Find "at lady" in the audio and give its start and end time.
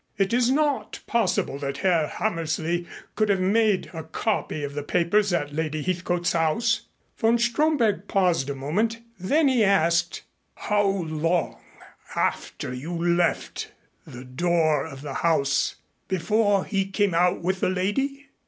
5.31-5.83